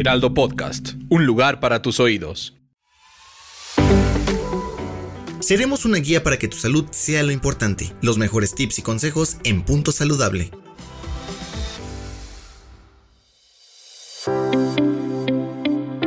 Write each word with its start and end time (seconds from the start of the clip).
Heraldo 0.00 0.32
Podcast, 0.32 0.94
un 1.10 1.26
lugar 1.26 1.60
para 1.60 1.82
tus 1.82 2.00
oídos. 2.00 2.56
Seremos 5.40 5.84
una 5.84 5.98
guía 5.98 6.22
para 6.22 6.38
que 6.38 6.48
tu 6.48 6.56
salud 6.56 6.86
sea 6.90 7.22
lo 7.22 7.32
importante. 7.32 7.92
Los 8.00 8.16
mejores 8.16 8.54
tips 8.54 8.78
y 8.78 8.82
consejos 8.82 9.36
en 9.44 9.60
Punto 9.60 9.92
Saludable. 9.92 10.52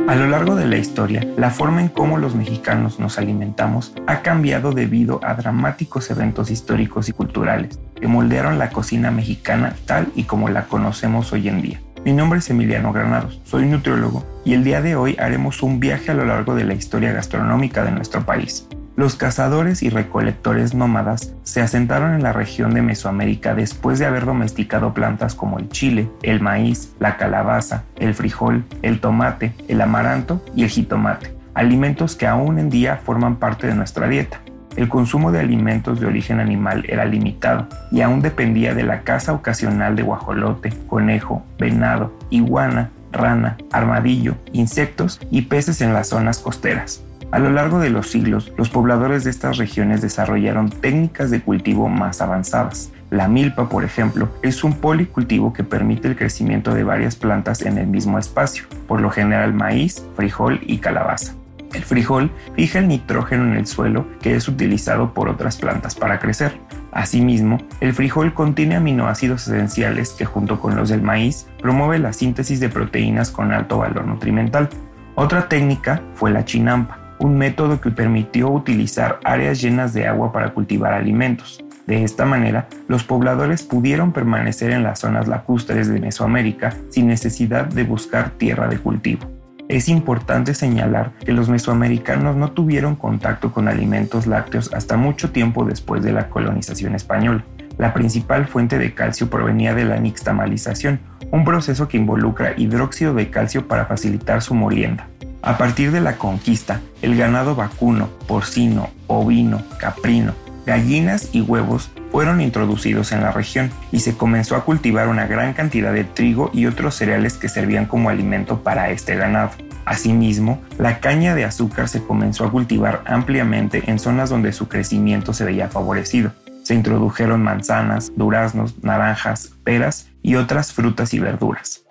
A 0.08 0.16
lo 0.16 0.26
largo 0.26 0.56
de 0.56 0.66
la 0.66 0.78
historia, 0.78 1.24
la 1.36 1.50
forma 1.52 1.80
en 1.80 1.86
cómo 1.86 2.18
los 2.18 2.34
mexicanos 2.34 2.98
nos 2.98 3.16
alimentamos 3.18 3.92
ha 4.08 4.22
cambiado 4.22 4.72
debido 4.72 5.20
a 5.22 5.34
dramáticos 5.34 6.10
eventos 6.10 6.50
históricos 6.50 7.08
y 7.08 7.12
culturales 7.12 7.78
que 7.94 8.08
moldearon 8.08 8.58
la 8.58 8.70
cocina 8.70 9.12
mexicana 9.12 9.76
tal 9.86 10.10
y 10.16 10.24
como 10.24 10.48
la 10.48 10.64
conocemos 10.66 11.32
hoy 11.32 11.46
en 11.46 11.62
día. 11.62 11.80
Mi 12.04 12.12
nombre 12.12 12.38
es 12.38 12.50
Emiliano 12.50 12.92
Granados, 12.92 13.40
soy 13.44 13.64
nutriólogo 13.64 14.26
y 14.44 14.52
el 14.52 14.62
día 14.62 14.82
de 14.82 14.94
hoy 14.94 15.16
haremos 15.18 15.62
un 15.62 15.80
viaje 15.80 16.10
a 16.10 16.14
lo 16.14 16.26
largo 16.26 16.54
de 16.54 16.64
la 16.64 16.74
historia 16.74 17.12
gastronómica 17.12 17.82
de 17.82 17.92
nuestro 17.92 18.26
país. 18.26 18.68
Los 18.94 19.16
cazadores 19.16 19.82
y 19.82 19.88
recolectores 19.88 20.74
nómadas 20.74 21.32
se 21.44 21.62
asentaron 21.62 22.12
en 22.12 22.22
la 22.22 22.34
región 22.34 22.74
de 22.74 22.82
Mesoamérica 22.82 23.54
después 23.54 23.98
de 23.98 24.04
haber 24.04 24.26
domesticado 24.26 24.92
plantas 24.92 25.34
como 25.34 25.58
el 25.58 25.70
chile, 25.70 26.10
el 26.20 26.42
maíz, 26.42 26.92
la 27.00 27.16
calabaza, 27.16 27.84
el 27.96 28.12
frijol, 28.12 28.66
el 28.82 29.00
tomate, 29.00 29.54
el 29.68 29.80
amaranto 29.80 30.44
y 30.54 30.64
el 30.64 30.68
jitomate, 30.68 31.34
alimentos 31.54 32.16
que 32.16 32.26
aún 32.26 32.58
en 32.58 32.68
día 32.68 33.00
forman 33.02 33.36
parte 33.36 33.66
de 33.66 33.74
nuestra 33.74 34.08
dieta. 34.08 34.42
El 34.76 34.88
consumo 34.88 35.30
de 35.30 35.40
alimentos 35.40 36.00
de 36.00 36.06
origen 36.06 36.40
animal 36.40 36.84
era 36.88 37.04
limitado 37.04 37.68
y 37.92 38.00
aún 38.00 38.20
dependía 38.20 38.74
de 38.74 38.82
la 38.82 39.02
caza 39.02 39.32
ocasional 39.32 39.94
de 39.94 40.02
guajolote, 40.02 40.72
conejo, 40.88 41.44
venado, 41.58 42.12
iguana, 42.30 42.90
rana, 43.12 43.56
armadillo, 43.70 44.34
insectos 44.52 45.20
y 45.30 45.42
peces 45.42 45.80
en 45.80 45.94
las 45.94 46.08
zonas 46.08 46.38
costeras. 46.38 47.04
A 47.30 47.38
lo 47.38 47.50
largo 47.50 47.80
de 47.80 47.90
los 47.90 48.10
siglos, 48.10 48.52
los 48.56 48.68
pobladores 48.68 49.24
de 49.24 49.30
estas 49.30 49.56
regiones 49.56 50.00
desarrollaron 50.00 50.70
técnicas 50.70 51.30
de 51.30 51.40
cultivo 51.40 51.88
más 51.88 52.20
avanzadas. 52.20 52.92
La 53.10 53.28
milpa, 53.28 53.68
por 53.68 53.84
ejemplo, 53.84 54.28
es 54.42 54.62
un 54.62 54.74
policultivo 54.74 55.52
que 55.52 55.64
permite 55.64 56.08
el 56.08 56.16
crecimiento 56.16 56.74
de 56.74 56.84
varias 56.84 57.16
plantas 57.16 57.62
en 57.62 57.78
el 57.78 57.86
mismo 57.86 58.18
espacio, 58.18 58.64
por 58.86 59.00
lo 59.00 59.10
general 59.10 59.52
maíz, 59.52 60.04
frijol 60.16 60.60
y 60.62 60.78
calabaza. 60.78 61.34
El 61.74 61.82
frijol 61.82 62.30
fija 62.54 62.78
el 62.78 62.88
nitrógeno 62.88 63.44
en 63.44 63.54
el 63.54 63.66
suelo 63.66 64.06
que 64.22 64.36
es 64.36 64.46
utilizado 64.46 65.12
por 65.12 65.28
otras 65.28 65.56
plantas 65.56 65.94
para 65.94 66.20
crecer. 66.20 66.58
Asimismo, 66.92 67.58
el 67.80 67.92
frijol 67.92 68.32
contiene 68.32 68.76
aminoácidos 68.76 69.48
esenciales 69.48 70.10
que 70.10 70.24
junto 70.24 70.60
con 70.60 70.76
los 70.76 70.88
del 70.88 71.02
maíz 71.02 71.48
promueve 71.60 71.98
la 71.98 72.12
síntesis 72.12 72.60
de 72.60 72.68
proteínas 72.68 73.32
con 73.32 73.52
alto 73.52 73.78
valor 73.78 74.06
nutrimental. 74.06 74.68
Otra 75.16 75.48
técnica 75.48 76.00
fue 76.14 76.30
la 76.30 76.44
chinampa, 76.44 77.16
un 77.18 77.36
método 77.36 77.80
que 77.80 77.90
permitió 77.90 78.48
utilizar 78.50 79.18
áreas 79.24 79.60
llenas 79.60 79.92
de 79.92 80.06
agua 80.06 80.32
para 80.32 80.54
cultivar 80.54 80.92
alimentos. 80.92 81.64
De 81.86 82.04
esta 82.04 82.24
manera, 82.24 82.68
los 82.86 83.02
pobladores 83.02 83.64
pudieron 83.64 84.12
permanecer 84.12 84.70
en 84.70 84.84
las 84.84 85.00
zonas 85.00 85.26
lacustres 85.26 85.88
de 85.88 86.00
Mesoamérica 86.00 86.76
sin 86.88 87.08
necesidad 87.08 87.66
de 87.66 87.82
buscar 87.82 88.30
tierra 88.30 88.68
de 88.68 88.78
cultivo. 88.78 89.33
Es 89.68 89.88
importante 89.88 90.52
señalar 90.52 91.12
que 91.24 91.32
los 91.32 91.48
mesoamericanos 91.48 92.36
no 92.36 92.52
tuvieron 92.52 92.96
contacto 92.96 93.50
con 93.50 93.66
alimentos 93.66 94.26
lácteos 94.26 94.72
hasta 94.74 94.98
mucho 94.98 95.30
tiempo 95.30 95.64
después 95.64 96.02
de 96.02 96.12
la 96.12 96.28
colonización 96.28 96.94
española. 96.94 97.44
La 97.78 97.94
principal 97.94 98.46
fuente 98.46 98.78
de 98.78 98.94
calcio 98.94 99.30
provenía 99.30 99.74
de 99.74 99.86
la 99.86 99.96
nixtamalización, 99.96 101.00
un 101.30 101.44
proceso 101.44 101.88
que 101.88 101.96
involucra 101.96 102.52
hidróxido 102.58 103.14
de 103.14 103.30
calcio 103.30 103.66
para 103.66 103.86
facilitar 103.86 104.42
su 104.42 104.54
molienda. 104.54 105.08
A 105.40 105.56
partir 105.56 105.92
de 105.92 106.00
la 106.00 106.18
conquista, 106.18 106.82
el 107.00 107.16
ganado 107.16 107.54
vacuno, 107.54 108.10
porcino, 108.28 108.90
ovino, 109.06 109.62
caprino, 109.78 110.34
gallinas 110.66 111.30
y 111.32 111.40
huevos 111.40 111.90
fueron 112.14 112.40
introducidos 112.40 113.10
en 113.10 113.22
la 113.22 113.32
región 113.32 113.72
y 113.90 113.98
se 113.98 114.16
comenzó 114.16 114.54
a 114.54 114.64
cultivar 114.64 115.08
una 115.08 115.26
gran 115.26 115.52
cantidad 115.52 115.92
de 115.92 116.04
trigo 116.04 116.48
y 116.54 116.66
otros 116.66 116.94
cereales 116.94 117.36
que 117.36 117.48
servían 117.48 117.86
como 117.86 118.08
alimento 118.08 118.62
para 118.62 118.90
este 118.90 119.16
ganado. 119.16 119.50
Asimismo, 119.84 120.62
la 120.78 121.00
caña 121.00 121.34
de 121.34 121.44
azúcar 121.44 121.88
se 121.88 122.04
comenzó 122.04 122.44
a 122.44 122.52
cultivar 122.52 123.02
ampliamente 123.04 123.82
en 123.90 123.98
zonas 123.98 124.30
donde 124.30 124.52
su 124.52 124.68
crecimiento 124.68 125.32
se 125.32 125.44
veía 125.44 125.68
favorecido. 125.68 126.30
Se 126.62 126.74
introdujeron 126.74 127.42
manzanas, 127.42 128.12
duraznos, 128.14 128.84
naranjas, 128.84 129.50
peras 129.64 130.06
y 130.22 130.36
otras 130.36 130.72
frutas 130.72 131.14
y 131.14 131.18
verduras. 131.18 131.82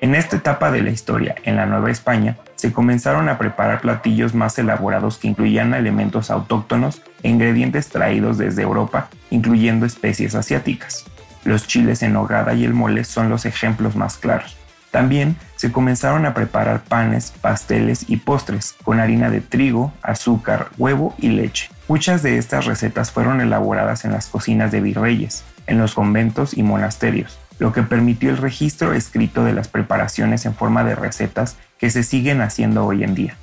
En 0.00 0.16
esta 0.16 0.38
etapa 0.38 0.72
de 0.72 0.82
la 0.82 0.90
historia, 0.90 1.36
en 1.44 1.54
la 1.54 1.66
Nueva 1.66 1.92
España, 1.92 2.38
se 2.60 2.72
comenzaron 2.74 3.30
a 3.30 3.38
preparar 3.38 3.80
platillos 3.80 4.34
más 4.34 4.58
elaborados 4.58 5.16
que 5.16 5.28
incluían 5.28 5.72
elementos 5.72 6.30
autóctonos 6.30 7.00
e 7.22 7.30
ingredientes 7.30 7.88
traídos 7.88 8.36
desde 8.36 8.62
Europa, 8.62 9.08
incluyendo 9.30 9.86
especies 9.86 10.34
asiáticas. 10.34 11.06
Los 11.44 11.66
chiles 11.66 12.02
en 12.02 12.16
hogada 12.16 12.52
y 12.52 12.64
el 12.64 12.74
mole 12.74 13.04
son 13.04 13.30
los 13.30 13.46
ejemplos 13.46 13.96
más 13.96 14.18
claros. 14.18 14.58
También 14.90 15.36
se 15.56 15.72
comenzaron 15.72 16.26
a 16.26 16.34
preparar 16.34 16.82
panes, 16.82 17.32
pasteles 17.40 18.04
y 18.10 18.18
postres 18.18 18.74
con 18.84 19.00
harina 19.00 19.30
de 19.30 19.40
trigo, 19.40 19.92
azúcar, 20.02 20.68
huevo 20.76 21.14
y 21.16 21.30
leche. 21.30 21.70
Muchas 21.88 22.22
de 22.22 22.36
estas 22.36 22.66
recetas 22.66 23.10
fueron 23.10 23.40
elaboradas 23.40 24.04
en 24.04 24.12
las 24.12 24.26
cocinas 24.26 24.70
de 24.70 24.82
virreyes, 24.82 25.44
en 25.66 25.78
los 25.78 25.94
conventos 25.94 26.56
y 26.58 26.62
monasterios, 26.62 27.39
lo 27.60 27.72
que 27.72 27.82
permitió 27.84 28.30
el 28.30 28.38
registro 28.38 28.92
escrito 28.94 29.44
de 29.44 29.52
las 29.52 29.68
preparaciones 29.68 30.44
en 30.46 30.54
forma 30.54 30.82
de 30.82 30.96
recetas 30.96 31.56
que 31.78 31.90
se 31.90 32.02
siguen 32.02 32.40
haciendo 32.40 32.84
hoy 32.84 33.04
en 33.04 33.14
día. 33.14 33.36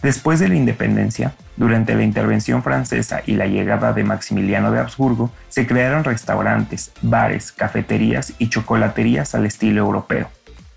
Después 0.00 0.38
de 0.38 0.48
la 0.48 0.54
independencia, 0.54 1.34
durante 1.56 1.94
la 1.94 2.04
intervención 2.04 2.62
francesa 2.62 3.22
y 3.26 3.32
la 3.32 3.46
llegada 3.46 3.92
de 3.92 4.04
Maximiliano 4.04 4.70
de 4.70 4.78
Habsburgo, 4.78 5.32
se 5.48 5.66
crearon 5.66 6.04
restaurantes, 6.04 6.92
bares, 7.02 7.52
cafeterías 7.52 8.34
y 8.38 8.48
chocolaterías 8.48 9.34
al 9.34 9.46
estilo 9.46 9.80
europeo. 9.80 10.28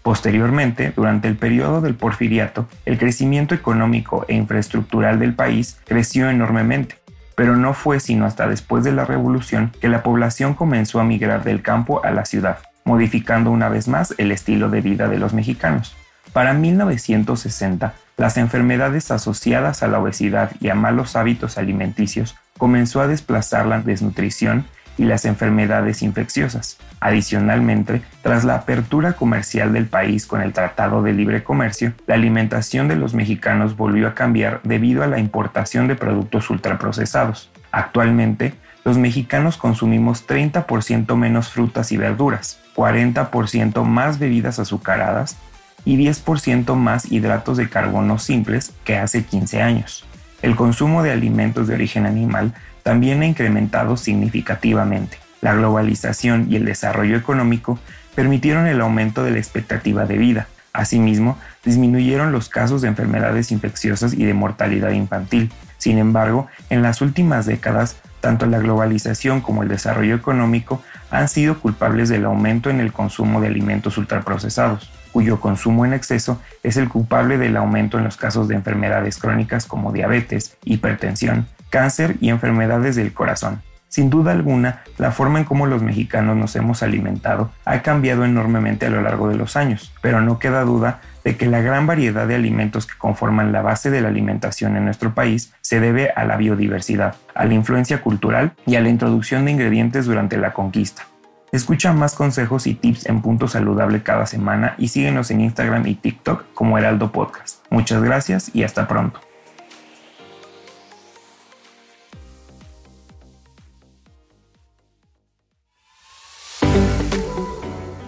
Posteriormente, 0.01 0.93
durante 0.95 1.27
el 1.27 1.35
periodo 1.35 1.81
del 1.81 1.95
porfiriato, 1.95 2.67
el 2.85 2.97
crecimiento 2.97 3.53
económico 3.53 4.25
e 4.27 4.35
infraestructural 4.35 5.19
del 5.19 5.35
país 5.35 5.77
creció 5.85 6.29
enormemente, 6.29 6.95
pero 7.35 7.57
no 7.57 7.73
fue 7.73 7.99
sino 7.99 8.25
hasta 8.25 8.47
después 8.47 8.83
de 8.85 8.93
la 8.93 9.05
revolución 9.05 9.71
que 9.81 9.89
la 9.89 10.01
población 10.01 10.53
comenzó 10.53 10.99
a 10.99 11.03
migrar 11.03 11.43
del 11.43 11.61
campo 11.61 12.03
a 12.03 12.11
la 12.11 12.23
ciudad 12.23 12.59
modificando 12.87 13.51
una 13.51 13.67
vez 13.67 13.89
más 13.89 14.15
el 14.17 14.31
estilo 14.31 14.69
de 14.69 14.79
vida 14.79 15.09
de 15.09 15.19
los 15.19 15.33
mexicanos. 15.33 15.95
Para 16.31 16.53
1960, 16.53 17.93
las 18.15 18.37
enfermedades 18.37 19.11
asociadas 19.11 19.83
a 19.83 19.87
la 19.87 19.99
obesidad 19.99 20.51
y 20.61 20.69
a 20.69 20.75
malos 20.75 21.17
hábitos 21.17 21.57
alimenticios 21.57 22.37
comenzó 22.57 23.01
a 23.01 23.07
desplazar 23.07 23.65
la 23.65 23.81
desnutrición 23.81 24.65
y 24.97 25.03
las 25.03 25.25
enfermedades 25.25 26.01
infecciosas. 26.01 26.77
Adicionalmente, 27.01 28.01
tras 28.23 28.45
la 28.45 28.55
apertura 28.55 29.13
comercial 29.13 29.73
del 29.73 29.87
país 29.87 30.25
con 30.25 30.41
el 30.41 30.53
Tratado 30.53 31.03
de 31.03 31.11
Libre 31.11 31.43
Comercio, 31.43 31.93
la 32.07 32.15
alimentación 32.15 32.87
de 32.87 32.95
los 32.95 33.13
mexicanos 33.13 33.75
volvió 33.75 34.07
a 34.07 34.15
cambiar 34.15 34.61
debido 34.63 35.03
a 35.03 35.07
la 35.07 35.19
importación 35.19 35.89
de 35.89 35.95
productos 35.95 36.49
ultraprocesados. 36.49 37.51
Actualmente, 37.71 38.53
los 38.87 38.97
mexicanos 38.97 39.57
consumimos 39.57 40.25
30% 40.25 41.13
menos 41.17 41.49
frutas 41.49 41.91
y 41.91 41.97
verduras, 41.97 42.61
40% 42.73 43.83
más 43.83 44.17
bebidas 44.17 44.59
azucaradas 44.59 45.35
y 45.83 45.97
10% 45.97 46.73
más 46.73 47.11
hidratos 47.11 47.57
de 47.57 47.67
carbono 47.67 48.17
simples 48.17 48.71
que 48.85 48.95
hace 48.95 49.25
15 49.25 49.61
años. 49.61 50.05
El 50.41 50.55
consumo 50.55 51.03
de 51.03 51.11
alimentos 51.11 51.67
de 51.67 51.73
origen 51.73 52.05
animal 52.05 52.53
también 52.81 53.21
ha 53.23 53.25
incrementado 53.25 53.97
significativamente. 53.97 55.17
La 55.41 55.53
globalización 55.53 56.47
y 56.49 56.55
el 56.55 56.63
desarrollo 56.63 57.17
económico 57.17 57.77
permitieron 58.15 58.67
el 58.67 58.79
aumento 58.79 59.21
de 59.21 59.31
la 59.31 59.39
expectativa 59.39 60.05
de 60.05 60.17
vida. 60.17 60.47
Asimismo, 60.71 61.37
disminuyeron 61.65 62.31
los 62.31 62.47
casos 62.47 62.83
de 62.83 62.87
enfermedades 62.87 63.51
infecciosas 63.51 64.13
y 64.13 64.23
de 64.23 64.33
mortalidad 64.33 64.91
infantil. 64.91 65.51
Sin 65.77 65.97
embargo, 65.97 66.47
en 66.69 66.81
las 66.81 67.01
últimas 67.01 67.45
décadas, 67.45 67.97
tanto 68.21 68.45
la 68.45 68.59
globalización 68.59 69.41
como 69.41 69.63
el 69.63 69.69
desarrollo 69.69 70.15
económico 70.15 70.81
han 71.11 71.29
sido 71.29 71.59
culpables 71.59 72.09
del 72.09 72.25
aumento 72.25 72.69
en 72.69 72.79
el 72.79 72.91
consumo 72.91 73.41
de 73.41 73.47
alimentos 73.47 73.97
ultraprocesados, 73.97 74.91
cuyo 75.11 75.39
consumo 75.39 75.85
en 75.85 75.93
exceso 75.93 76.41
es 76.63 76.77
el 76.77 76.89
culpable 76.89 77.37
del 77.37 77.57
aumento 77.57 77.97
en 77.97 78.03
los 78.03 78.17
casos 78.17 78.47
de 78.47 78.55
enfermedades 78.55 79.17
crónicas 79.17 79.65
como 79.65 79.91
diabetes, 79.91 80.57
hipertensión, 80.63 81.47
cáncer 81.69 82.17
y 82.21 82.29
enfermedades 82.29 82.95
del 82.95 83.13
corazón. 83.13 83.61
Sin 83.89 84.09
duda 84.09 84.31
alguna, 84.31 84.81
la 84.97 85.11
forma 85.11 85.39
en 85.39 85.45
cómo 85.45 85.65
los 85.65 85.81
mexicanos 85.81 86.35
nos 86.35 86.55
hemos 86.55 86.83
alimentado 86.83 87.51
ha 87.65 87.81
cambiado 87.81 88.25
enormemente 88.25 88.85
a 88.85 88.89
lo 88.89 89.01
largo 89.01 89.29
de 89.29 89.35
los 89.35 89.55
años, 89.55 89.93
pero 90.01 90.21
no 90.21 90.39
queda 90.39 90.63
duda 90.63 90.99
de 91.23 91.37
que 91.37 91.47
la 91.47 91.61
gran 91.61 91.87
variedad 91.87 92.27
de 92.27 92.35
alimentos 92.35 92.85
que 92.85 92.97
conforman 92.97 93.51
la 93.51 93.61
base 93.61 93.89
de 93.89 94.01
la 94.01 94.09
alimentación 94.09 94.75
en 94.75 94.85
nuestro 94.85 95.13
país 95.13 95.53
se 95.61 95.79
debe 95.79 96.11
a 96.15 96.25
la 96.25 96.37
biodiversidad, 96.37 97.15
a 97.33 97.45
la 97.45 97.53
influencia 97.53 98.01
cultural 98.01 98.53
y 98.65 98.75
a 98.75 98.81
la 98.81 98.89
introducción 98.89 99.45
de 99.45 99.51
ingredientes 99.51 100.05
durante 100.05 100.37
la 100.37 100.53
conquista. 100.53 101.03
Escucha 101.51 101.93
más 101.93 102.13
consejos 102.13 102.67
y 102.67 102.73
tips 102.73 103.05
en 103.05 103.21
Punto 103.21 103.47
Saludable 103.47 104.03
cada 104.03 104.25
semana 104.25 104.75
y 104.77 104.89
síguenos 104.89 105.31
en 105.31 105.41
Instagram 105.41 105.87
y 105.87 105.95
TikTok 105.95 106.53
como 106.53 106.77
Heraldo 106.77 107.11
Podcast. 107.13 107.65
Muchas 107.69 108.01
gracias 108.03 108.51
y 108.53 108.63
hasta 108.63 108.87
pronto. 108.87 109.26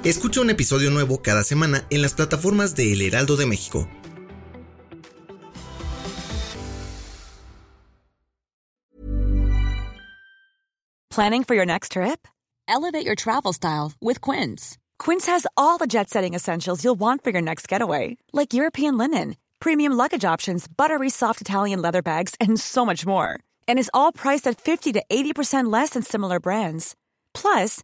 Escucha 0.06 0.40
un 0.40 0.50
episodio 0.50 0.92
nuevo 0.92 1.22
cada 1.22 1.44
semana 1.44 1.86
en 1.90 2.02
las 2.02 2.14
plataformas 2.14 2.74
de 2.74 2.94
El 2.94 3.02
Heraldo 3.02 3.36
de 3.36 3.46
México. 3.46 3.86
Planning 11.10 11.44
for 11.44 11.54
your 11.54 11.66
next 11.66 11.92
trip? 11.92 12.30
Elevate 12.70 13.06
your 13.06 13.16
travel 13.16 13.52
style 13.52 13.92
with 14.00 14.22
Quince. 14.22 14.78
Quince 15.00 15.26
has 15.26 15.46
all 15.58 15.78
the 15.78 15.86
jet 15.86 16.10
setting 16.10 16.34
essentials 16.34 16.82
you'll 16.82 16.96
want 16.98 17.22
for 17.22 17.32
your 17.32 17.42
next 17.42 17.68
getaway, 17.68 18.16
like 18.32 18.54
European 18.54 18.98
linen, 18.98 19.36
premium 19.60 19.92
luggage 19.98 20.24
options, 20.24 20.66
buttery 20.66 21.10
soft 21.10 21.42
Italian 21.42 21.82
leather 21.82 22.02
bags, 22.02 22.36
and 22.40 22.58
so 22.58 22.86
much 22.86 23.06
more. 23.06 23.38
And 23.68 23.78
is 23.78 23.92
all 23.94 24.14
priced 24.14 24.48
at 24.48 24.62
50 24.62 24.94
to 24.94 25.04
80% 25.10 25.70
less 25.70 25.90
than 25.90 26.04
similar 26.04 26.40
brands. 26.40 26.96
Plus, 27.34 27.84